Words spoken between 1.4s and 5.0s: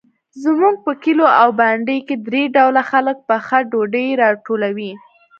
او بانډو کې درې ډوله خلک پخه ډوډۍ راټولوي.